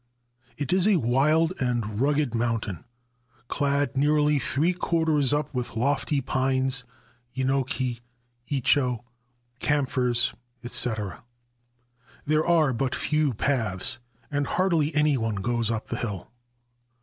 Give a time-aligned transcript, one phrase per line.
[0.57, 2.85] It is a wild and rugged moun tain,
[3.49, 6.85] clad nearly three quarters up with lofty pines,
[7.35, 7.99] yenoki,
[8.49, 9.03] icho,
[9.59, 10.33] camphors,
[10.63, 11.23] etc.
[12.25, 13.99] There are but few paths,
[14.31, 16.31] and hardly any one goes up the hill.